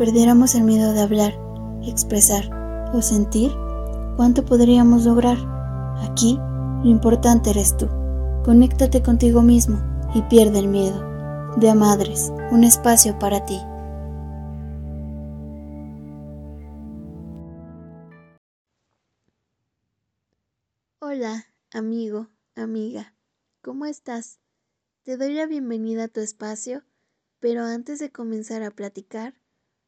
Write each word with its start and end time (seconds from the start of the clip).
perdiéramos 0.00 0.54
el 0.54 0.62
miedo 0.62 0.94
de 0.94 1.02
hablar, 1.02 1.34
expresar 1.82 2.48
o 2.94 3.02
sentir, 3.02 3.52
¿cuánto 4.16 4.46
podríamos 4.46 5.04
lograr? 5.04 5.36
Aquí, 6.10 6.38
lo 6.82 6.88
importante 6.88 7.50
eres 7.50 7.76
tú. 7.76 7.86
Conéctate 8.42 9.02
contigo 9.02 9.42
mismo 9.42 9.78
y 10.14 10.22
pierde 10.22 10.60
el 10.60 10.68
miedo. 10.68 11.06
De 11.58 11.68
a 11.68 11.74
Madres, 11.74 12.32
un 12.50 12.64
espacio 12.64 13.18
para 13.18 13.44
ti. 13.44 13.58
Hola, 21.00 21.44
amigo, 21.72 22.28
amiga, 22.56 23.14
¿cómo 23.60 23.84
estás? 23.84 24.38
Te 25.02 25.18
doy 25.18 25.34
la 25.34 25.44
bienvenida 25.44 26.04
a 26.04 26.08
tu 26.08 26.20
espacio, 26.20 26.84
pero 27.38 27.64
antes 27.64 27.98
de 27.98 28.10
comenzar 28.10 28.62
a 28.62 28.70
platicar, 28.70 29.39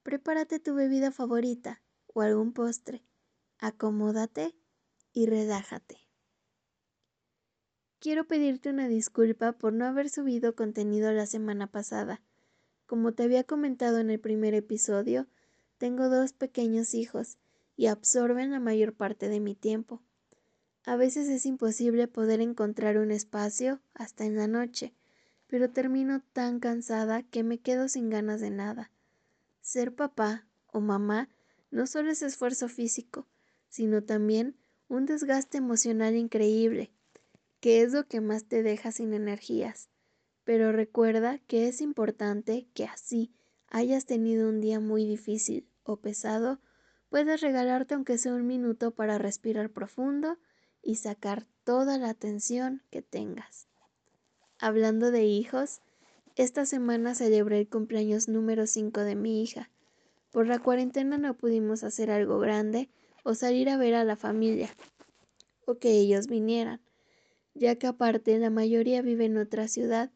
prepárate 0.03 0.59
tu 0.59 0.75
bebida 0.75 1.11
favorita 1.11 1.83
o 2.07 2.23
algún 2.23 2.53
postre, 2.53 3.05
acomódate 3.59 4.55
y 5.13 5.27
relájate. 5.27 5.99
Quiero 7.99 8.27
pedirte 8.27 8.69
una 8.69 8.89
disculpa 8.89 9.53
por 9.53 9.73
no 9.73 9.87
haber 9.87 10.11
subido 10.11 10.57
contenido 10.57 11.13
la 11.13 11.27
semana 11.27 11.69
pasada. 11.69 12.21
Como 12.87 13.13
te 13.13 13.23
había 13.23 13.45
comentado 13.45 13.99
en 13.99 14.11
el 14.11 14.19
primer 14.19 14.55
episodio, 14.55 15.29
tengo 15.79 16.09
dos 16.09 16.33
pequeños 16.33 16.95
hijos 16.95 17.39
y 17.77 17.87
absorben 17.87 18.51
la 18.51 18.59
mayor 18.59 18.93
parte 18.93 19.29
de 19.29 19.39
mi 19.39 19.55
tiempo. 19.55 20.03
A 20.85 20.97
veces 20.97 21.29
es 21.29 21.47
imposible 21.47 22.09
poder 22.09 22.41
encontrar 22.41 22.99
un 22.99 23.13
espacio 23.13 23.81
hasta 23.95 24.25
en 24.25 24.35
la 24.35 24.49
noche, 24.49 24.95
pero 25.47 25.71
termino 25.71 26.23
tan 26.33 26.59
cansada 26.59 27.23
que 27.23 27.45
me 27.45 27.61
quedo 27.61 27.89
sin 27.89 28.11
ganas 28.11 28.41
de 28.41 28.51
nada. 28.51 28.91
Ser 29.63 29.95
papá 29.95 30.47
o 30.67 30.81
mamá 30.81 31.29
no 31.71 31.87
solo 31.87 32.11
es 32.11 32.21
esfuerzo 32.23 32.69
físico, 32.69 33.27
sino 33.69 34.03
también 34.03 34.59
un 34.89 35.07
desgaste 35.07 35.57
emocional 35.57 36.17
increíble, 36.17 36.93
que 37.61 37.83
es 37.83 37.93
lo 37.93 38.07
que 38.07 38.21
más 38.21 38.45
te 38.45 38.63
deja 38.63 38.93
sin 38.93 39.15
energías. 39.15 39.89
Pero 40.45 40.73
recuerda 40.73 41.39
que 41.39 41.69
es 41.69 41.81
importante 41.81 42.69
que 42.75 42.85
así 42.85 43.33
hayas 43.69 44.05
tenido 44.05 44.49
un 44.49 44.61
día 44.61 44.81
muy 44.81 45.07
difícil 45.07 45.71
o 45.85 45.97
pesado, 45.97 46.61
puedas 47.09 47.41
regalarte 47.41 47.95
aunque 47.95 48.19
sea 48.19 48.35
un 48.35 48.47
minuto 48.47 48.91
para 48.91 49.17
respirar 49.17 49.71
profundo 49.71 50.39
y 50.83 50.97
sacar 50.97 51.47
toda 51.65 51.99
la 51.99 52.11
atención 52.11 52.83
que 52.91 53.01
tengas. 53.01 53.69
Hablando 54.59 55.11
de 55.11 55.25
hijos, 55.25 55.81
esta 56.37 56.67
semana 56.67 57.15
celebré 57.15 57.59
el 57.59 57.69
cumpleaños 57.69 58.29
número 58.29 58.67
5 58.67 59.01
de 59.01 59.15
mi 59.15 59.43
hija. 59.43 59.71
Por 60.31 60.47
la 60.47 60.59
cuarentena 60.59 61.19
no 61.19 61.37
pudimos 61.37 61.85
hacer 61.85 62.11
algo 62.11 62.39
grande 62.39 62.89
o 63.23 63.35
salir 63.35 63.69
a 63.69 63.77
ver 63.77 63.95
a 63.95 64.05
la 64.05 64.17
familia, 64.17 64.71
o 65.67 65.79
que 65.79 65.93
ellos 65.93 66.27
vinieran, 66.27 66.81
ya 67.55 67.77
que 67.77 67.87
aparte 67.87 68.39
la 68.39 68.51
mayoría 68.51 69.03
vive 69.03 69.27
en 69.27 69.37
otra 69.37 69.69
ciudad, 69.69 70.11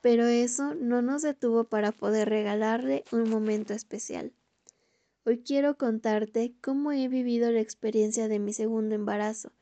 pero 0.00 0.26
eso 0.26 0.74
no 0.74 1.02
nos 1.02 1.22
detuvo 1.22 1.64
para 1.64 1.92
poder 1.92 2.28
regalarle 2.28 3.04
un 3.10 3.28
momento 3.28 3.74
especial. 3.74 4.32
Hoy 5.24 5.42
quiero 5.42 5.76
contarte 5.76 6.54
cómo 6.62 6.92
he 6.92 7.08
vivido 7.08 7.50
la 7.50 7.60
experiencia 7.60 8.28
de 8.28 8.38
mi 8.38 8.52
segundo 8.52 8.94
embarazo 8.94 9.52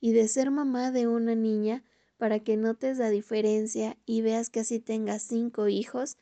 y 0.00 0.12
de 0.12 0.28
ser 0.28 0.50
mamá 0.50 0.90
de 0.90 1.06
una 1.06 1.34
niña 1.34 1.84
para 2.18 2.40
que 2.40 2.56
notes 2.56 2.98
la 2.98 3.10
diferencia 3.10 3.96
y 4.06 4.22
veas 4.22 4.50
que 4.50 4.60
así 4.60 4.80
tengas 4.80 5.22
cinco 5.22 5.68
hijos, 5.68 6.16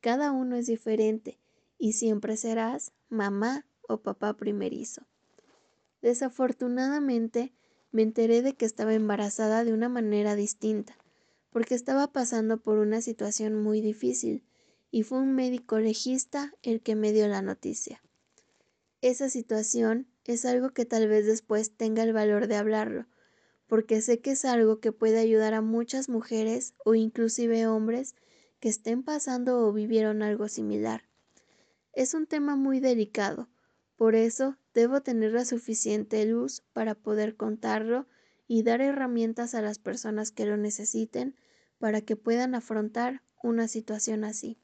cada 0.00 0.32
uno 0.32 0.56
es 0.56 0.66
diferente 0.66 1.38
y 1.78 1.92
siempre 1.94 2.36
serás 2.36 2.92
mamá 3.08 3.66
o 3.88 4.02
papá 4.02 4.34
primerizo. 4.34 5.02
Desafortunadamente, 6.02 7.52
me 7.90 8.02
enteré 8.02 8.42
de 8.42 8.54
que 8.54 8.66
estaba 8.66 8.94
embarazada 8.94 9.64
de 9.64 9.72
una 9.72 9.88
manera 9.88 10.36
distinta, 10.36 10.96
porque 11.50 11.74
estaba 11.74 12.12
pasando 12.12 12.58
por 12.58 12.78
una 12.78 13.00
situación 13.00 13.62
muy 13.62 13.80
difícil, 13.80 14.44
y 14.90 15.02
fue 15.02 15.18
un 15.18 15.34
médico 15.34 15.78
legista 15.78 16.54
el 16.62 16.80
que 16.80 16.94
me 16.94 17.12
dio 17.12 17.28
la 17.28 17.42
noticia. 17.42 18.02
Esa 19.00 19.28
situación 19.30 20.06
es 20.24 20.44
algo 20.44 20.70
que 20.70 20.84
tal 20.84 21.08
vez 21.08 21.26
después 21.26 21.72
tenga 21.76 22.02
el 22.02 22.12
valor 22.12 22.46
de 22.46 22.56
hablarlo, 22.56 23.06
porque 23.68 24.00
sé 24.00 24.20
que 24.20 24.32
es 24.32 24.44
algo 24.44 24.80
que 24.80 24.92
puede 24.92 25.20
ayudar 25.20 25.54
a 25.54 25.60
muchas 25.60 26.08
mujeres 26.08 26.74
o 26.84 26.94
inclusive 26.94 27.66
hombres 27.66 28.16
que 28.58 28.68
estén 28.68 29.04
pasando 29.04 29.60
o 29.60 29.72
vivieron 29.72 30.22
algo 30.22 30.48
similar. 30.48 31.04
Es 31.92 32.14
un 32.14 32.26
tema 32.26 32.56
muy 32.56 32.80
delicado, 32.80 33.48
por 33.96 34.14
eso 34.14 34.56
debo 34.74 35.02
tener 35.02 35.32
la 35.32 35.44
suficiente 35.44 36.24
luz 36.24 36.62
para 36.72 36.94
poder 36.94 37.36
contarlo 37.36 38.06
y 38.46 38.62
dar 38.62 38.80
herramientas 38.80 39.54
a 39.54 39.60
las 39.60 39.78
personas 39.78 40.30
que 40.32 40.46
lo 40.46 40.56
necesiten 40.56 41.36
para 41.78 42.00
que 42.00 42.16
puedan 42.16 42.54
afrontar 42.54 43.22
una 43.42 43.68
situación 43.68 44.24
así. 44.24 44.58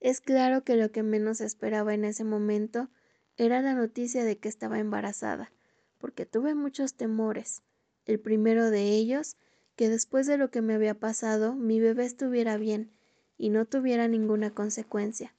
Es 0.00 0.20
claro 0.20 0.64
que 0.64 0.76
lo 0.76 0.90
que 0.90 1.02
menos 1.02 1.40
esperaba 1.40 1.94
en 1.94 2.04
ese 2.04 2.24
momento 2.24 2.90
era 3.36 3.62
la 3.62 3.74
noticia 3.74 4.24
de 4.24 4.38
que 4.38 4.48
estaba 4.48 4.78
embarazada, 4.78 5.52
porque 5.98 6.26
tuve 6.26 6.54
muchos 6.54 6.94
temores. 6.94 7.62
El 8.06 8.20
primero 8.20 8.70
de 8.70 8.90
ellos, 8.90 9.36
que 9.76 9.88
después 9.88 10.26
de 10.26 10.38
lo 10.38 10.50
que 10.50 10.62
me 10.62 10.74
había 10.74 10.94
pasado, 10.94 11.54
mi 11.54 11.80
bebé 11.80 12.04
estuviera 12.04 12.56
bien 12.56 12.90
y 13.38 13.50
no 13.50 13.64
tuviera 13.64 14.08
ninguna 14.08 14.54
consecuencia, 14.54 15.34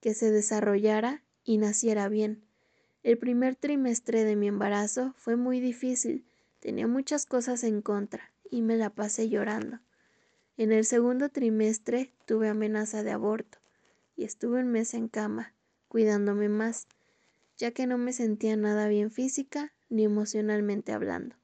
que 0.00 0.14
se 0.14 0.30
desarrollara 0.30 1.22
y 1.44 1.58
naciera 1.58 2.08
bien. 2.08 2.42
El 3.02 3.18
primer 3.18 3.56
trimestre 3.56 4.24
de 4.24 4.36
mi 4.36 4.48
embarazo 4.48 5.14
fue 5.16 5.36
muy 5.36 5.60
difícil, 5.60 6.26
tenía 6.58 6.86
muchas 6.86 7.26
cosas 7.26 7.64
en 7.64 7.82
contra 7.82 8.32
y 8.50 8.62
me 8.62 8.76
la 8.76 8.90
pasé 8.90 9.28
llorando. 9.28 9.80
En 10.56 10.72
el 10.72 10.84
segundo 10.84 11.28
trimestre 11.30 12.12
tuve 12.26 12.48
amenaza 12.48 13.02
de 13.02 13.12
aborto 13.12 13.58
y 14.16 14.24
estuve 14.24 14.60
un 14.60 14.68
mes 14.68 14.92
en 14.92 15.08
cama, 15.08 15.54
cuidándome 15.88 16.48
más, 16.48 16.86
ya 17.56 17.70
que 17.70 17.86
no 17.86 17.96
me 17.96 18.12
sentía 18.12 18.56
nada 18.56 18.88
bien 18.88 19.10
física 19.10 19.72
ni 19.88 20.04
emocionalmente 20.04 20.92
hablando. 20.92 21.39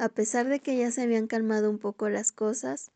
A 0.00 0.08
pesar 0.08 0.48
de 0.48 0.60
que 0.60 0.78
ya 0.78 0.90
se 0.90 1.02
habían 1.02 1.26
calmado 1.26 1.68
un 1.68 1.78
poco 1.78 2.08
las 2.08 2.32
cosas, 2.32 2.90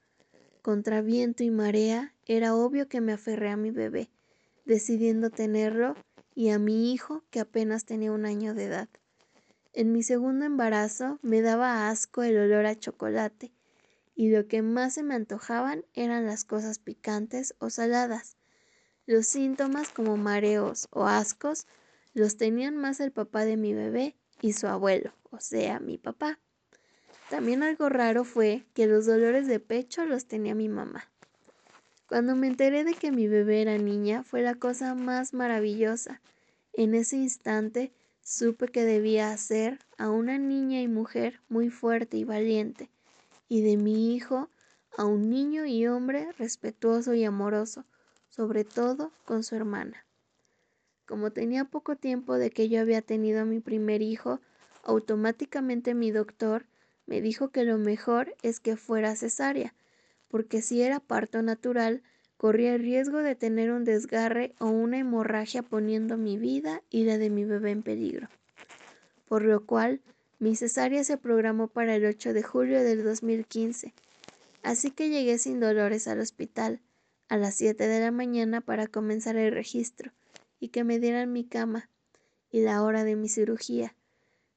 contra 0.62 1.02
viento 1.02 1.42
y 1.42 1.50
marea, 1.50 2.14
era 2.24 2.56
obvio 2.56 2.88
que 2.88 3.02
me 3.02 3.12
aferré 3.12 3.50
a 3.50 3.58
mi 3.58 3.70
bebé, 3.70 4.08
decidiendo 4.64 5.28
tenerlo, 5.28 5.96
y 6.34 6.48
a 6.48 6.58
mi 6.58 6.94
hijo, 6.94 7.22
que 7.30 7.40
apenas 7.40 7.84
tenía 7.84 8.10
un 8.10 8.24
año 8.24 8.54
de 8.54 8.64
edad. 8.64 8.88
En 9.74 9.92
mi 9.92 10.02
segundo 10.02 10.46
embarazo 10.46 11.18
me 11.20 11.42
daba 11.42 11.90
asco 11.90 12.22
el 12.22 12.38
olor 12.38 12.64
a 12.64 12.74
chocolate, 12.74 13.52
y 14.14 14.30
lo 14.30 14.48
que 14.48 14.62
más 14.62 14.94
se 14.94 15.02
me 15.02 15.14
antojaban 15.14 15.84
eran 15.92 16.24
las 16.24 16.46
cosas 16.46 16.78
picantes 16.78 17.54
o 17.58 17.68
saladas. 17.68 18.38
Los 19.04 19.26
síntomas 19.26 19.90
como 19.90 20.16
mareos 20.16 20.88
o 20.90 21.04
ascos 21.04 21.66
los 22.14 22.38
tenían 22.38 22.78
más 22.78 22.98
el 23.00 23.12
papá 23.12 23.44
de 23.44 23.58
mi 23.58 23.74
bebé 23.74 24.16
y 24.40 24.54
su 24.54 24.68
abuelo, 24.68 25.12
o 25.30 25.38
sea, 25.38 25.80
mi 25.80 25.98
papá. 25.98 26.40
También 27.30 27.62
algo 27.62 27.88
raro 27.88 28.24
fue 28.24 28.64
que 28.74 28.86
los 28.86 29.06
dolores 29.06 29.46
de 29.46 29.60
pecho 29.60 30.04
los 30.04 30.26
tenía 30.26 30.54
mi 30.54 30.68
mamá. 30.68 31.08
Cuando 32.06 32.36
me 32.36 32.46
enteré 32.46 32.84
de 32.84 32.94
que 32.94 33.10
mi 33.10 33.28
bebé 33.28 33.62
era 33.62 33.78
niña 33.78 34.22
fue 34.22 34.42
la 34.42 34.54
cosa 34.54 34.94
más 34.94 35.32
maravillosa. 35.32 36.20
En 36.74 36.94
ese 36.94 37.16
instante 37.16 37.92
supe 38.20 38.68
que 38.68 38.84
debía 38.84 39.32
hacer 39.32 39.78
a 39.96 40.10
una 40.10 40.38
niña 40.38 40.80
y 40.80 40.88
mujer 40.88 41.40
muy 41.48 41.70
fuerte 41.70 42.16
y 42.18 42.24
valiente, 42.24 42.90
y 43.48 43.62
de 43.62 43.76
mi 43.76 44.14
hijo 44.14 44.50
a 44.96 45.04
un 45.06 45.30
niño 45.30 45.64
y 45.66 45.86
hombre 45.86 46.30
respetuoso 46.32 47.14
y 47.14 47.24
amoroso, 47.24 47.84
sobre 48.28 48.64
todo 48.64 49.12
con 49.24 49.42
su 49.42 49.56
hermana. 49.56 50.06
Como 51.06 51.32
tenía 51.32 51.64
poco 51.64 51.96
tiempo 51.96 52.34
de 52.34 52.50
que 52.50 52.68
yo 52.68 52.80
había 52.80 53.02
tenido 53.02 53.40
a 53.40 53.44
mi 53.44 53.60
primer 53.60 54.02
hijo, 54.02 54.40
automáticamente 54.82 55.94
mi 55.94 56.10
doctor 56.10 56.66
me 57.06 57.20
dijo 57.20 57.50
que 57.50 57.64
lo 57.64 57.78
mejor 57.78 58.34
es 58.42 58.60
que 58.60 58.76
fuera 58.76 59.16
cesárea, 59.16 59.74
porque 60.28 60.62
si 60.62 60.82
era 60.82 61.00
parto 61.00 61.42
natural, 61.42 62.02
corría 62.36 62.74
el 62.74 62.82
riesgo 62.82 63.18
de 63.18 63.34
tener 63.34 63.70
un 63.70 63.84
desgarre 63.84 64.54
o 64.58 64.66
una 64.66 64.98
hemorragia 64.98 65.62
poniendo 65.62 66.16
mi 66.16 66.38
vida 66.38 66.82
y 66.90 67.04
la 67.04 67.18
de 67.18 67.30
mi 67.30 67.44
bebé 67.44 67.70
en 67.70 67.82
peligro. 67.82 68.28
Por 69.26 69.42
lo 69.44 69.64
cual, 69.64 70.00
mi 70.38 70.56
cesárea 70.56 71.04
se 71.04 71.16
programó 71.16 71.68
para 71.68 71.94
el 71.94 72.04
8 72.04 72.32
de 72.32 72.42
julio 72.42 72.82
del 72.82 73.04
2015. 73.04 73.94
Así 74.62 74.90
que 74.90 75.08
llegué 75.08 75.38
sin 75.38 75.60
dolores 75.60 76.08
al 76.08 76.20
hospital 76.20 76.80
a 77.28 77.36
las 77.36 77.54
7 77.54 77.86
de 77.86 78.00
la 78.00 78.10
mañana 78.10 78.60
para 78.60 78.86
comenzar 78.86 79.36
el 79.36 79.52
registro 79.52 80.12
y 80.60 80.68
que 80.68 80.84
me 80.84 80.98
dieran 80.98 81.32
mi 81.32 81.44
cama 81.44 81.88
y 82.50 82.60
la 82.60 82.82
hora 82.82 83.04
de 83.04 83.16
mi 83.16 83.28
cirugía. 83.28 83.94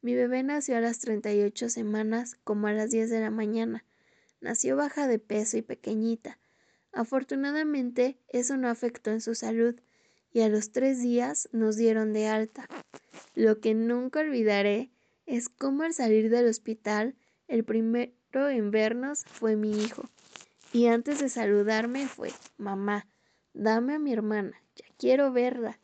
Mi 0.08 0.16
bebé 0.16 0.42
nació 0.42 0.78
a 0.78 0.80
las 0.80 1.00
38 1.00 1.68
semanas 1.68 2.38
como 2.46 2.68
a 2.68 2.72
las 2.72 2.92
10 2.92 3.10
de 3.10 3.20
la 3.20 3.30
mañana. 3.30 3.84
Nació 4.40 4.78
baja 4.78 5.06
de 5.06 5.20
peso 5.20 5.58
y 5.58 5.62
pequeñita. 5.62 6.40
Afortunadamente 6.94 8.18
eso 8.30 8.56
no 8.56 8.70
afectó 8.70 9.12
en 9.12 9.20
su 9.20 9.36
salud 9.36 9.76
y 10.32 10.44
a 10.44 10.48
los 10.48 10.72
tres 10.72 11.02
días 11.02 11.50
nos 11.52 11.76
dieron 11.76 12.14
de 12.14 12.28
alta. 12.28 12.70
Lo 13.36 13.60
que 13.60 13.74
nunca 13.74 14.22
olvidaré 14.22 14.92
es 15.26 15.50
cómo 15.50 15.84
al 15.84 15.94
salir 15.94 16.30
del 16.30 16.48
hospital, 16.48 17.14
el 17.50 17.66
primero 17.66 18.14
en 18.34 18.72
vernos 18.72 19.26
fue 19.26 19.58
mi 19.58 19.78
hijo. 19.78 20.10
Y 20.72 20.88
antes 20.88 21.20
de 21.20 21.28
saludarme 21.28 22.08
fue, 22.08 22.32
mamá, 22.58 23.08
dame 23.54 23.96
a 23.96 24.00
mi 24.00 24.14
hermana, 24.14 24.54
ya 24.74 24.86
quiero 24.98 25.34
verla. 25.34 25.82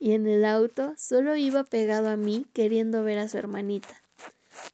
Y 0.00 0.12
en 0.12 0.26
el 0.26 0.46
auto 0.46 0.94
solo 0.96 1.36
iba 1.36 1.62
pegado 1.62 2.08
a 2.08 2.16
mí 2.16 2.46
queriendo 2.54 3.04
ver 3.04 3.18
a 3.18 3.28
su 3.28 3.36
hermanita. 3.36 4.02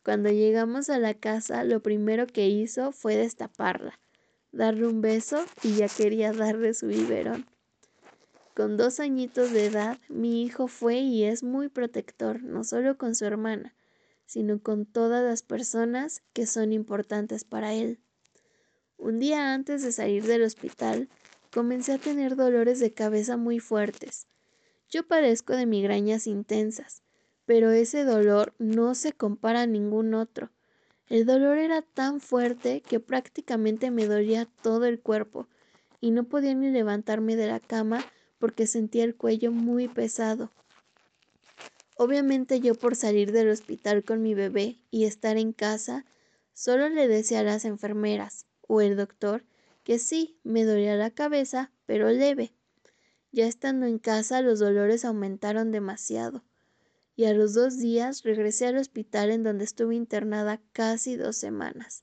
Cuando 0.05 0.31
llegamos 0.31 0.89
a 0.89 1.01
la 1.01 1.15
casa, 1.15 1.65
lo 1.65 1.81
primero 1.81 2.29
que 2.29 2.49
hizo 2.49 2.93
fue 2.93 3.17
destaparla, 3.17 3.99
darle 4.53 4.87
un 4.87 5.01
beso 5.01 5.45
y 5.65 5.75
ya 5.75 5.89
quería 5.89 6.33
darle 6.33 6.75
su 6.75 6.87
biberón. 6.87 7.45
Con 8.55 8.77
dos 8.77 9.01
añitos 9.01 9.53
de 9.53 9.67
edad, 9.67 9.99
mi 10.09 10.45
hijo 10.45 10.69
fue 10.69 10.99
y 10.99 11.25
es 11.25 11.43
muy 11.43 11.69
protector, 11.69 12.43
no 12.43 12.63
solo 12.63 12.97
con 12.97 13.17
su 13.17 13.25
hermana, 13.25 13.75
sino 14.27 14.61
con 14.61 14.87
todas 14.87 15.25
las 15.25 15.43
personas 15.43 16.23
que 16.33 16.47
son 16.47 16.73
importantes 16.73 17.43
para 17.43 17.75
él. 17.75 17.99
Un 18.97 19.19
día 19.19 19.53
antes 19.53 19.83
de 19.83 19.91
salir 19.91 20.25
del 20.25 20.43
hospital, 20.43 21.09
comencé 21.53 21.95
a 21.95 21.99
tener 21.99 22.37
dolores 22.37 22.79
de 22.79 22.95
cabeza 22.95 23.37
muy 23.37 23.59
fuertes. 23.59 24.27
Yo 24.89 25.07
padezco 25.07 25.55
de 25.55 25.67
migrañas 25.67 26.27
intensas, 26.27 27.03
pero 27.45 27.71
ese 27.71 28.05
dolor 28.05 28.55
no 28.59 28.95
se 28.95 29.13
compara 29.13 29.63
a 29.63 29.67
ningún 29.67 30.15
otro. 30.15 30.51
El 31.09 31.27
dolor 31.27 31.59
era 31.59 31.83
tan 31.83 32.21
fuerte 32.21 32.81
que 32.81 33.01
prácticamente 33.01 33.91
me 33.91 34.07
dolía 34.07 34.49
todo 34.63 34.85
el 34.87 35.01
cuerpo 35.01 35.47
y 36.01 36.11
no 36.11 36.25
podía 36.25 36.55
ni 36.55 36.71
levantarme 36.71 37.37
de 37.37 37.47
la 37.47 37.61
cama 37.61 38.05
porque 38.39 38.67
sentía 38.67 39.05
el 39.05 39.17
cuello 39.17 39.53
muy 39.53 39.89
pesado. 39.89 40.51
Obviamente 41.97 42.61
yo 42.61 42.75
por 42.75 42.95
salir 42.95 43.33
del 43.33 43.49
hospital 43.49 44.05
con 44.05 44.23
mi 44.23 44.35
bebé 44.35 44.79
y 44.91 45.05
estar 45.05 45.37
en 45.37 45.53
casa, 45.53 46.05
solo 46.53 46.89
le 46.89 47.09
decía 47.09 47.41
a 47.41 47.45
las 47.45 47.65
enfermeras, 47.65 48.47
o 48.69 48.81
el 48.81 48.97
doctor 48.97 49.45
que 49.83 49.99
sí, 49.99 50.39
me 50.43 50.65
dolía 50.65 50.97
la 50.97 51.11
cabeza, 51.11 51.71
pero 51.87 52.11
leve. 52.11 52.56
Ya 53.37 53.47
estando 53.47 53.85
en 53.85 53.99
casa 53.99 54.41
los 54.41 54.61
dolores 54.61 55.05
aumentaron 55.05 55.71
demasiado, 55.71 56.43
y 57.17 57.27
a 57.27 57.35
los 57.35 57.53
dos 57.53 57.77
días 57.77 58.23
regresé 58.23 58.67
al 58.67 58.79
hospital 58.79 59.31
en 59.31 59.43
donde 59.43 59.65
estuve 59.65 59.95
internada 59.95 60.59
casi 60.73 61.17
dos 61.17 61.37
semanas. 61.37 62.03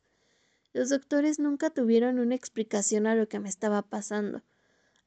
Los 0.74 0.90
doctores 0.90 1.40
nunca 1.40 1.72
tuvieron 1.72 2.20
una 2.20 2.36
explicación 2.36 3.08
a 3.08 3.16
lo 3.16 3.28
que 3.28 3.40
me 3.40 3.50
estaba 3.50 3.82
pasando. 3.82 4.44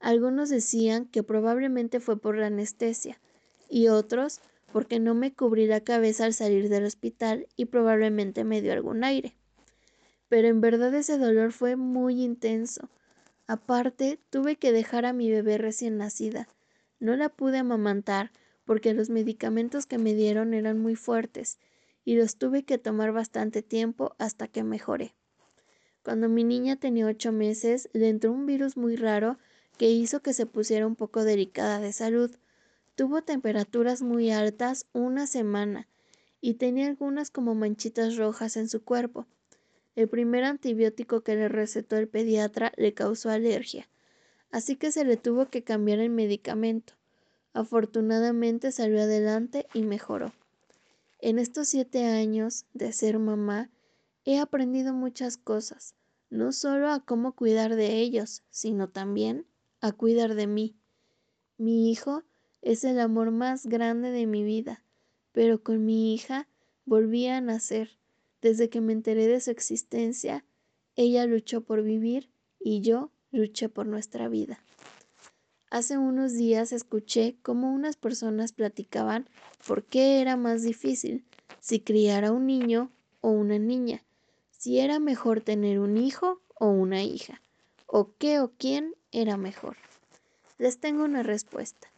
Algunos 0.00 0.48
decían 0.48 1.04
que 1.04 1.22
probablemente 1.22 2.00
fue 2.00 2.18
por 2.18 2.36
la 2.36 2.48
anestesia, 2.48 3.20
y 3.68 3.86
otros 3.86 4.40
porque 4.72 4.98
no 4.98 5.14
me 5.14 5.32
cubrí 5.32 5.68
la 5.68 5.82
cabeza 5.82 6.24
al 6.24 6.34
salir 6.34 6.68
del 6.68 6.86
hospital 6.86 7.46
y 7.54 7.66
probablemente 7.66 8.42
me 8.42 8.60
dio 8.62 8.72
algún 8.72 9.04
aire 9.04 9.36
pero 10.28 10.48
en 10.48 10.60
verdad 10.60 10.94
ese 10.94 11.18
dolor 11.18 11.52
fue 11.52 11.76
muy 11.76 12.22
intenso. 12.22 12.88
Aparte, 13.46 14.18
tuve 14.30 14.56
que 14.56 14.72
dejar 14.72 15.06
a 15.06 15.12
mi 15.12 15.30
bebé 15.30 15.56
recién 15.58 15.98
nacida. 15.98 16.48
No 16.98 17.14
la 17.16 17.28
pude 17.28 17.58
amamantar 17.58 18.32
porque 18.64 18.92
los 18.92 19.08
medicamentos 19.08 19.86
que 19.86 19.98
me 19.98 20.14
dieron 20.14 20.52
eran 20.52 20.80
muy 20.80 20.96
fuertes 20.96 21.58
y 22.04 22.16
los 22.16 22.36
tuve 22.36 22.64
que 22.64 22.78
tomar 22.78 23.12
bastante 23.12 23.62
tiempo 23.62 24.16
hasta 24.18 24.48
que 24.48 24.64
mejoré. 24.64 25.14
Cuando 26.02 26.28
mi 26.28 26.44
niña 26.44 26.76
tenía 26.76 27.06
ocho 27.06 27.32
meses, 27.32 27.88
le 27.92 28.08
entró 28.08 28.32
un 28.32 28.46
virus 28.46 28.76
muy 28.76 28.96
raro 28.96 29.38
que 29.76 29.90
hizo 29.90 30.20
que 30.20 30.32
se 30.32 30.46
pusiera 30.46 30.86
un 30.86 30.96
poco 30.96 31.24
delicada 31.24 31.80
de 31.80 31.92
salud. 31.92 32.34
Tuvo 32.94 33.22
temperaturas 33.22 34.02
muy 34.02 34.30
altas 34.30 34.86
una 34.92 35.26
semana 35.26 35.88
y 36.40 36.54
tenía 36.54 36.86
algunas 36.86 37.30
como 37.30 37.54
manchitas 37.54 38.16
rojas 38.16 38.56
en 38.56 38.68
su 38.68 38.82
cuerpo. 38.84 39.26
El 39.96 40.10
primer 40.10 40.44
antibiótico 40.44 41.22
que 41.22 41.34
le 41.36 41.48
recetó 41.48 41.96
el 41.96 42.06
pediatra 42.06 42.70
le 42.76 42.92
causó 42.92 43.30
alergia, 43.30 43.88
así 44.50 44.76
que 44.76 44.92
se 44.92 45.06
le 45.06 45.16
tuvo 45.16 45.46
que 45.46 45.64
cambiar 45.64 46.00
el 46.00 46.10
medicamento. 46.10 46.92
Afortunadamente 47.54 48.72
salió 48.72 49.00
adelante 49.00 49.66
y 49.72 49.82
mejoró. 49.82 50.34
En 51.18 51.38
estos 51.38 51.68
siete 51.68 52.04
años 52.04 52.66
de 52.74 52.92
ser 52.92 53.18
mamá, 53.18 53.70
he 54.26 54.38
aprendido 54.38 54.92
muchas 54.92 55.38
cosas, 55.38 55.94
no 56.28 56.52
solo 56.52 56.90
a 56.90 57.00
cómo 57.00 57.32
cuidar 57.32 57.74
de 57.74 57.96
ellos, 57.96 58.42
sino 58.50 58.90
también 58.90 59.46
a 59.80 59.92
cuidar 59.92 60.34
de 60.34 60.46
mí. 60.46 60.76
Mi 61.56 61.90
hijo 61.90 62.22
es 62.60 62.84
el 62.84 63.00
amor 63.00 63.30
más 63.30 63.64
grande 63.66 64.10
de 64.10 64.26
mi 64.26 64.44
vida, 64.44 64.82
pero 65.32 65.62
con 65.62 65.86
mi 65.86 66.12
hija 66.12 66.48
volví 66.84 67.28
a 67.28 67.40
nacer 67.40 67.96
desde 68.42 68.68
que 68.68 68.80
me 68.80 68.92
enteré 68.92 69.26
de 69.26 69.40
su 69.40 69.50
existencia, 69.50 70.44
ella 70.94 71.26
luchó 71.26 71.62
por 71.62 71.82
vivir 71.82 72.30
y 72.58 72.80
yo 72.80 73.10
luché 73.30 73.68
por 73.68 73.86
nuestra 73.86 74.28
vida. 74.28 74.58
Hace 75.70 75.98
unos 75.98 76.32
días 76.32 76.72
escuché 76.72 77.36
cómo 77.42 77.72
unas 77.72 77.96
personas 77.96 78.52
platicaban 78.52 79.28
por 79.66 79.84
qué 79.84 80.20
era 80.20 80.36
más 80.36 80.62
difícil 80.62 81.26
si 81.60 81.80
criar 81.80 82.24
a 82.24 82.32
un 82.32 82.46
niño 82.46 82.92
o 83.20 83.30
una 83.30 83.58
niña, 83.58 84.04
si 84.50 84.78
era 84.78 85.00
mejor 85.00 85.40
tener 85.40 85.80
un 85.80 85.96
hijo 85.96 86.40
o 86.54 86.68
una 86.68 87.02
hija, 87.02 87.42
o 87.86 88.12
qué 88.16 88.40
o 88.40 88.52
quién 88.56 88.94
era 89.10 89.36
mejor. 89.36 89.76
Les 90.58 90.78
tengo 90.78 91.04
una 91.04 91.22
respuesta. 91.22 91.88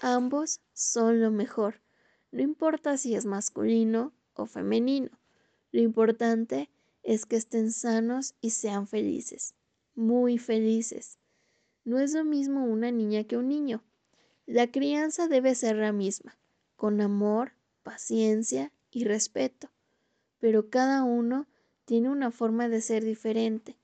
Ambos 0.00 0.60
son 0.72 1.20
lo 1.20 1.30
mejor, 1.30 1.82
no 2.32 2.40
importa 2.42 2.96
si 2.96 3.14
es 3.14 3.26
masculino 3.26 4.12
o 4.34 4.46
femenino. 4.46 5.19
Lo 5.72 5.80
importante 5.80 6.68
es 7.02 7.26
que 7.26 7.36
estén 7.36 7.72
sanos 7.72 8.34
y 8.40 8.50
sean 8.50 8.86
felices, 8.86 9.54
muy 9.94 10.38
felices. 10.38 11.18
No 11.84 11.98
es 11.98 12.12
lo 12.12 12.24
mismo 12.24 12.64
una 12.64 12.90
niña 12.90 13.24
que 13.24 13.36
un 13.36 13.48
niño. 13.48 13.82
La 14.46 14.70
crianza 14.70 15.28
debe 15.28 15.54
ser 15.54 15.76
la 15.76 15.92
misma, 15.92 16.38
con 16.76 17.00
amor, 17.00 17.52
paciencia 17.82 18.72
y 18.90 19.04
respeto, 19.04 19.70
pero 20.38 20.70
cada 20.70 21.04
uno 21.04 21.46
tiene 21.84 22.10
una 22.10 22.30
forma 22.30 22.68
de 22.68 22.80
ser 22.80 23.04
diferente. 23.04 23.78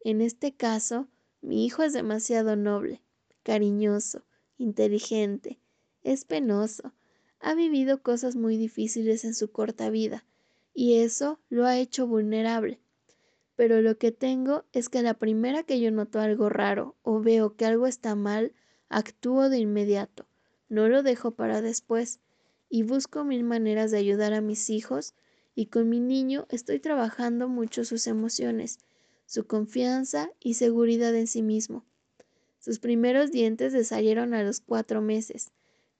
En 0.00 0.20
este 0.20 0.54
caso, 0.54 1.08
mi 1.40 1.64
hijo 1.64 1.82
es 1.82 1.92
demasiado 1.92 2.56
noble, 2.56 3.02
cariñoso, 3.42 4.24
inteligente, 4.56 5.60
es 6.02 6.24
penoso, 6.24 6.94
ha 7.40 7.54
vivido 7.54 8.02
cosas 8.02 8.34
muy 8.34 8.56
difíciles 8.56 9.24
en 9.24 9.34
su 9.34 9.52
corta 9.52 9.90
vida, 9.90 10.24
y 10.78 11.00
eso 11.00 11.40
lo 11.48 11.66
ha 11.66 11.76
hecho 11.76 12.06
vulnerable. 12.06 12.78
Pero 13.56 13.82
lo 13.82 13.98
que 13.98 14.12
tengo 14.12 14.64
es 14.72 14.88
que 14.88 15.02
la 15.02 15.14
primera 15.14 15.64
que 15.64 15.80
yo 15.80 15.90
noto 15.90 16.20
algo 16.20 16.50
raro 16.50 16.94
o 17.02 17.20
veo 17.20 17.56
que 17.56 17.66
algo 17.66 17.88
está 17.88 18.14
mal, 18.14 18.52
actúo 18.88 19.48
de 19.48 19.58
inmediato, 19.58 20.28
no 20.68 20.88
lo 20.88 21.02
dejo 21.02 21.32
para 21.32 21.62
después 21.62 22.20
y 22.68 22.84
busco 22.84 23.24
mil 23.24 23.42
maneras 23.42 23.90
de 23.90 23.98
ayudar 23.98 24.32
a 24.34 24.40
mis 24.40 24.70
hijos 24.70 25.14
y 25.56 25.66
con 25.66 25.88
mi 25.88 25.98
niño 25.98 26.46
estoy 26.48 26.78
trabajando 26.78 27.48
mucho 27.48 27.84
sus 27.84 28.06
emociones, 28.06 28.78
su 29.26 29.48
confianza 29.48 30.30
y 30.38 30.54
seguridad 30.54 31.12
en 31.16 31.26
sí 31.26 31.42
mismo. 31.42 31.84
Sus 32.60 32.78
primeros 32.78 33.32
dientes 33.32 33.72
le 33.72 33.82
salieron 33.82 34.32
a 34.32 34.44
los 34.44 34.60
cuatro 34.60 35.02
meses. 35.02 35.50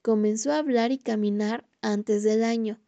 Comenzó 0.02 0.52
a 0.52 0.58
hablar 0.58 0.92
y 0.92 0.98
caminar 0.98 1.66
antes 1.82 2.22
del 2.22 2.44
año. 2.44 2.78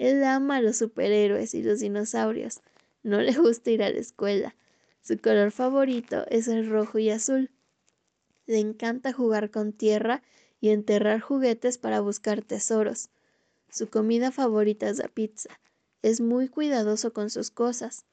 Él 0.00 0.24
ama 0.24 0.56
a 0.56 0.62
los 0.62 0.78
superhéroes 0.78 1.52
y 1.52 1.62
los 1.62 1.80
dinosaurios. 1.80 2.62
No 3.02 3.20
le 3.20 3.34
gusta 3.34 3.70
ir 3.70 3.82
a 3.82 3.90
la 3.90 3.98
escuela. 3.98 4.56
Su 5.02 5.18
color 5.18 5.50
favorito 5.50 6.24
es 6.30 6.48
el 6.48 6.70
rojo 6.70 6.98
y 6.98 7.10
azul. 7.10 7.50
Le 8.46 8.60
encanta 8.60 9.12
jugar 9.12 9.50
con 9.50 9.74
tierra 9.74 10.22
y 10.58 10.70
enterrar 10.70 11.20
juguetes 11.20 11.76
para 11.76 12.00
buscar 12.00 12.40
tesoros. 12.40 13.10
Su 13.68 13.90
comida 13.90 14.32
favorita 14.32 14.88
es 14.88 14.96
la 14.96 15.08
pizza. 15.08 15.60
Es 16.00 16.22
muy 16.22 16.48
cuidadoso 16.48 17.12
con 17.12 17.28
sus 17.28 17.50
cosas. 17.50 18.06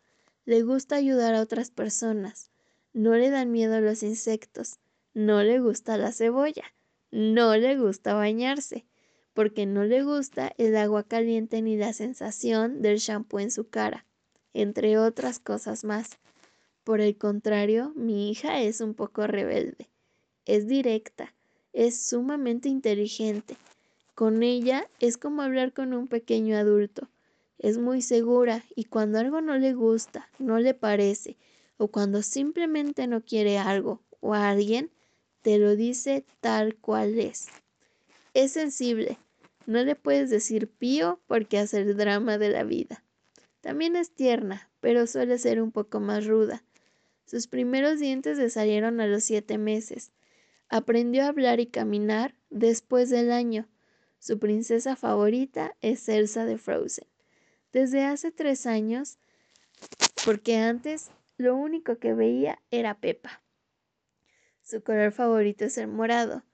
Le 0.44 0.63
gusta 0.63 0.98
ayudar 0.98 1.36
a 1.36 1.41
otras 1.41 1.72
personas. 1.72 2.51
No 2.91 3.15
le 3.15 3.29
dan 3.29 3.53
miedo 3.53 3.79
los 3.79 4.03
insectos. 4.03 4.79
No 5.13 5.41
le 5.41 5.62
gusta 5.62 5.96
la 5.96 6.12
cebolla. 6.12 6.65
No 7.12 7.56
le 7.56 7.77
gusta 7.77 8.13
bañarse 8.13 8.84
porque 9.38 9.67
no 9.67 9.84
le 9.84 10.01
gusta 10.01 10.51
el 10.58 10.75
agua 10.75 11.03
caliente 11.03 11.62
ni 11.62 11.77
la 11.77 11.94
sensación 11.94 12.82
del 12.82 12.98
shampoo 12.98 13.39
en 13.39 13.51
su 13.51 13.70
cara, 13.70 14.03
entre 14.56 14.98
otras 14.98 15.38
cosas 15.38 15.84
más. 15.84 16.17
Por 16.84 17.01
el 17.01 17.20
contrario, 17.20 17.94
mi 17.96 18.32
hija 18.32 18.62
es 18.63 18.82
un 18.82 18.96
poco 18.96 19.27
rebelde. 19.27 19.89
Es 20.48 20.65
directa, 20.67 21.36
es 21.72 22.01
sumamente 22.01 22.67
inteligente. 22.67 23.58
Con 24.15 24.41
ella 24.41 24.89
es 25.00 25.17
como 25.17 25.44
hablar 25.44 25.72
con 25.72 25.94
un 25.94 26.08
pequeño 26.08 26.58
adulto. 26.58 27.08
Es 27.60 27.77
muy 27.77 28.01
segura 28.01 28.65
y 28.75 28.86
cuando 28.86 29.20
algo 29.20 29.39
no 29.41 29.56
le 29.60 29.75
gusta, 29.75 30.32
no 30.39 30.58
le 30.58 30.74
parece, 30.74 31.38
o 31.77 31.89
cuando 31.89 32.24
simplemente 32.24 33.06
no 33.06 33.22
quiere 33.24 33.60
algo 33.60 34.01
o 34.20 34.34
a 34.34 34.50
alguien, 34.50 34.89
te 35.44 35.60
lo 35.60 35.75
dice 35.75 36.25
tal 36.41 36.75
cual 36.77 37.20
es. 37.20 37.50
Es 38.34 38.53
sensible. 38.53 39.20
No 39.67 39.83
le 39.83 39.95
puedes 39.95 40.29
decir 40.29 40.69
pío 40.69 41.21
porque 41.27 41.59
hace 41.59 41.81
el 41.81 41.97
drama 41.97 42.38
de 42.38 42.50
la 42.50 42.63
vida. 42.63 43.03
También 43.59 43.97
es 43.97 44.12
tierna, 44.12 44.71
pero 44.79 45.05
suele 45.07 45.38
ser 45.38 45.62
un 45.62 45.74
poco 45.74 46.00
más 46.00 46.25
ruda. 46.25 46.63
Sus 47.25 47.47
primeros 47.47 48.00
dientes 48.00 48.38
le 48.38 48.50
salieron 48.50 49.01
a 49.01 49.07
los 49.07 49.25
siete 49.25 49.57
meses. 49.57 50.13
Aprendió 50.69 51.24
a 51.24 51.27
hablar 51.27 51.59
y 51.59 51.65
caminar 51.65 52.33
después 52.50 53.09
del 53.09 53.29
año. 53.29 53.67
Su 54.19 54.39
princesa 54.39 54.95
favorita 54.95 55.75
es 55.81 56.07
Elsa 56.07 56.45
de 56.45 56.57
Frozen. 56.57 57.07
Desde 57.74 58.05
hace 58.05 58.31
tres 58.31 58.65
años, 58.65 59.19
porque 60.24 60.55
antes 60.55 61.12
lo 61.36 61.57
único 61.57 61.97
que 61.97 62.13
veía 62.13 62.62
era 62.71 63.01
Pepa. 63.01 63.41
Su 64.62 64.81
color 64.81 65.12
favorito 65.12 65.65
es 65.65 65.77
el 65.77 65.89
morado. 65.89 66.45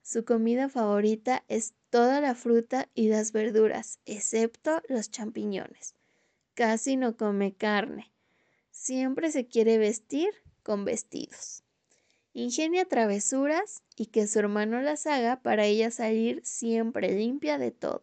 Su 0.00 0.24
comida 0.24 0.70
favorita 0.70 1.44
es 1.48 1.74
toda 1.92 2.22
la 2.22 2.34
fruta 2.34 2.88
y 2.94 3.10
las 3.10 3.32
verduras, 3.32 4.00
excepto 4.06 4.80
los 4.88 5.10
champiñones. 5.10 5.94
Casi 6.54 6.96
no 6.96 7.18
come 7.18 7.54
carne. 7.54 8.10
Siempre 8.70 9.30
se 9.30 9.46
quiere 9.46 9.76
vestir 9.76 10.30
con 10.62 10.86
vestidos. 10.86 11.64
Ingenia 12.32 12.86
travesuras 12.86 13.82
y 13.94 14.06
que 14.06 14.26
su 14.26 14.38
hermano 14.38 14.80
las 14.80 15.06
haga 15.06 15.42
para 15.42 15.66
ella 15.66 15.90
salir 15.90 16.40
siempre 16.46 17.12
limpia 17.12 17.58
de 17.58 17.72
todo. 17.72 18.02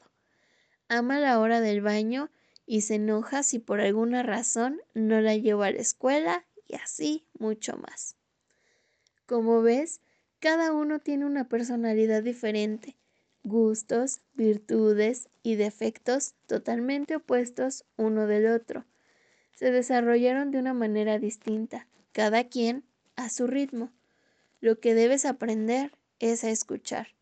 Ama 0.88 1.18
la 1.18 1.40
hora 1.40 1.60
del 1.60 1.82
baño 1.82 2.30
y 2.68 2.82
se 2.82 2.96
enoja 2.96 3.42
si 3.42 3.58
por 3.58 3.82
alguna 3.82 4.22
razón 4.22 4.80
no 4.94 5.20
la 5.20 5.36
llevo 5.36 5.64
a 5.64 5.72
la 5.72 5.80
escuela 5.80 6.46
y 6.68 6.76
así 6.76 7.26
mucho 7.40 7.76
más. 7.78 8.16
Como 9.26 9.64
ves, 9.64 10.00
cada 10.38 10.74
uno 10.74 11.00
tiene 11.00 11.26
una 11.26 11.50
personalidad 11.50 12.22
diferente, 12.22 12.99
gustos, 13.44 14.22
virtudes 14.34 15.30
y 15.44 15.56
defectos 15.56 16.36
totalmente 16.46 17.16
opuestos 17.16 17.86
uno 17.98 18.28
del 18.28 18.48
otro. 18.48 18.86
Se 19.54 19.72
desarrollaron 19.72 20.52
de 20.52 20.60
una 20.60 20.74
manera 20.74 21.20
distinta, 21.20 21.88
cada 22.12 22.46
quien 22.46 22.84
a 23.16 23.30
su 23.30 23.48
ritmo. 23.48 23.92
Lo 24.62 24.80
que 24.80 24.94
debes 24.94 25.26
aprender 25.26 25.92
es 26.20 26.44
a 26.44 26.50
escuchar, 26.50 27.16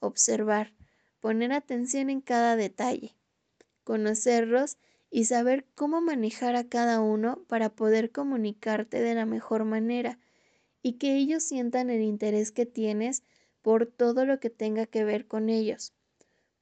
observar, 0.00 0.72
poner 1.20 1.52
atención 1.52 2.10
en 2.10 2.20
cada 2.20 2.56
detalle, 2.56 3.16
conocerlos 3.82 4.76
y 5.10 5.26
saber 5.26 5.66
cómo 5.74 6.00
manejar 6.00 6.56
a 6.56 6.68
cada 6.68 7.00
uno 7.00 7.44
para 7.46 7.70
poder 7.70 8.10
comunicarte 8.10 9.00
de 9.00 9.14
la 9.14 9.26
mejor 9.26 9.64
manera 9.64 10.18
y 10.82 10.94
que 10.94 11.16
ellos 11.16 11.42
sientan 11.42 11.90
el 11.90 12.02
interés 12.02 12.52
que 12.52 12.66
tienes 12.66 13.22
por 13.64 13.86
todo 13.86 14.26
lo 14.26 14.40
que 14.40 14.50
tenga 14.50 14.84
que 14.84 15.04
ver 15.04 15.26
con 15.26 15.48
ellos. 15.48 15.94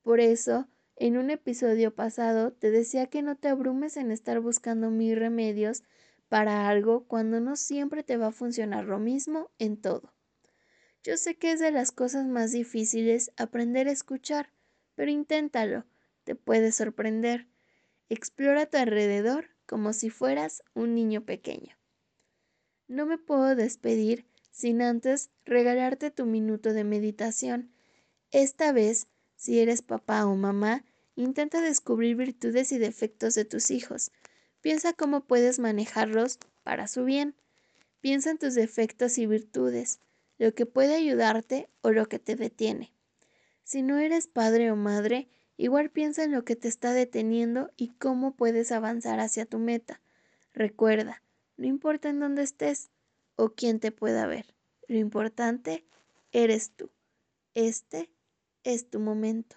Por 0.02 0.20
eso, 0.20 0.68
en 0.94 1.18
un 1.18 1.30
episodio 1.30 1.92
pasado 1.92 2.52
te 2.52 2.70
decía 2.70 3.08
que 3.08 3.22
no 3.22 3.34
te 3.34 3.48
abrumes 3.48 3.96
en 3.96 4.12
estar 4.12 4.38
buscando 4.38 4.88
mil 4.88 5.16
remedios 5.16 5.82
para 6.28 6.68
algo 6.68 7.08
cuando 7.08 7.40
no 7.40 7.56
siempre 7.56 8.04
te 8.04 8.16
va 8.16 8.28
a 8.28 8.32
funcionar 8.32 8.84
lo 8.84 9.00
mismo 9.00 9.50
en 9.58 9.78
todo. 9.78 10.14
Yo 11.02 11.16
sé 11.16 11.34
que 11.34 11.50
es 11.50 11.58
de 11.58 11.72
las 11.72 11.90
cosas 11.90 12.24
más 12.26 12.52
difíciles 12.52 13.32
aprender 13.36 13.88
a 13.88 13.92
escuchar, 13.92 14.52
pero 14.94 15.10
inténtalo, 15.10 15.84
te 16.22 16.36
puede 16.36 16.70
sorprender. 16.70 17.48
Explora 18.10 18.66
tu 18.66 18.76
alrededor 18.76 19.46
como 19.66 19.92
si 19.92 20.08
fueras 20.08 20.62
un 20.72 20.94
niño 20.94 21.24
pequeño. 21.24 21.76
No 22.86 23.06
me 23.06 23.18
puedo 23.18 23.56
despedir 23.56 24.24
sin 24.52 24.80
antes 24.80 25.30
regalarte 25.44 26.12
tu 26.12 26.26
minuto 26.26 26.72
de 26.72 26.84
meditación. 26.84 27.72
Esta 28.30 28.70
vez, 28.70 29.08
si 29.34 29.58
eres 29.58 29.82
papá 29.82 30.24
o 30.26 30.36
mamá, 30.36 30.84
intenta 31.16 31.60
descubrir 31.60 32.14
virtudes 32.14 32.70
y 32.70 32.78
defectos 32.78 33.34
de 33.34 33.44
tus 33.44 33.72
hijos. 33.72 34.12
Piensa 34.60 34.92
cómo 34.92 35.22
puedes 35.22 35.58
manejarlos 35.58 36.38
para 36.62 36.86
su 36.86 37.04
bien. 37.04 37.34
Piensa 38.00 38.30
en 38.30 38.38
tus 38.38 38.54
defectos 38.54 39.18
y 39.18 39.26
virtudes, 39.26 39.98
lo 40.38 40.54
que 40.54 40.66
puede 40.66 40.94
ayudarte 40.94 41.68
o 41.80 41.90
lo 41.90 42.06
que 42.06 42.20
te 42.20 42.36
detiene. 42.36 42.92
Si 43.64 43.82
no 43.82 43.98
eres 43.98 44.28
padre 44.28 44.70
o 44.70 44.76
madre, 44.76 45.28
Igual 45.62 45.90
piensa 45.90 46.24
en 46.24 46.32
lo 46.32 46.44
que 46.44 46.56
te 46.56 46.66
está 46.66 46.92
deteniendo 46.92 47.70
y 47.76 47.90
cómo 47.90 48.34
puedes 48.34 48.72
avanzar 48.72 49.20
hacia 49.20 49.46
tu 49.46 49.60
meta. 49.60 50.00
Recuerda, 50.52 51.22
no 51.56 51.66
importa 51.66 52.08
en 52.08 52.18
dónde 52.18 52.42
estés 52.42 52.90
o 53.42 53.54
quién 53.54 53.80
te 53.80 53.90
pueda 53.90 54.28
ver, 54.28 54.54
lo 54.86 54.98
importante 54.98 55.84
eres 56.30 56.70
tú. 56.76 56.92
Este 57.54 58.08
es 58.62 58.88
tu 58.88 59.00
momento. 59.00 59.56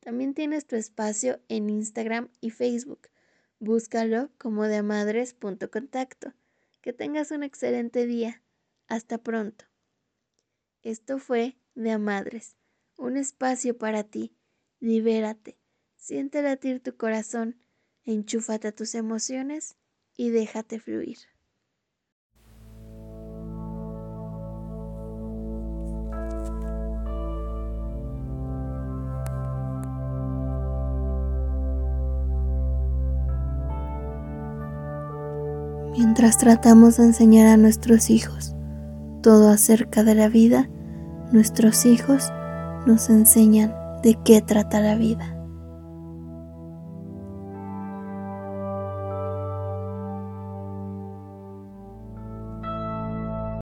También 0.00 0.32
tienes 0.32 0.66
tu 0.66 0.76
espacio 0.76 1.38
en 1.50 1.68
Instagram 1.68 2.30
y 2.40 2.48
Facebook. 2.48 3.08
Búscalo 3.58 4.30
como 4.38 4.68
deamadres.contacto. 4.68 6.32
Que 6.80 6.94
tengas 6.94 7.30
un 7.30 7.42
excelente 7.42 8.06
día. 8.06 8.40
Hasta 8.88 9.18
pronto. 9.18 9.66
Esto 10.82 11.18
fue 11.18 11.58
De 11.74 11.90
Amadres 11.90 12.56
un 12.96 13.16
espacio 13.16 13.76
para 13.76 14.04
ti. 14.04 14.34
Libérate, 14.80 15.58
siente 15.96 16.42
latir 16.42 16.82
tu 16.82 16.96
corazón, 16.96 17.56
enchúfate 18.04 18.68
a 18.68 18.72
tus 18.72 18.94
emociones 18.94 19.76
y 20.16 20.30
déjate 20.30 20.80
fluir. 20.80 21.18
Mientras 35.96 36.36
tratamos 36.36 36.98
de 36.98 37.04
enseñar 37.04 37.46
a 37.46 37.56
nuestros 37.56 38.10
hijos 38.10 38.54
todo 39.22 39.48
acerca 39.48 40.04
de 40.04 40.14
la 40.14 40.28
vida, 40.28 40.68
nuestros 41.32 41.84
hijos 41.84 42.30
nos 42.86 43.10
enseñan 43.10 43.74
de 44.02 44.14
qué 44.24 44.40
trata 44.40 44.80
la 44.80 44.94
vida. 44.94 45.35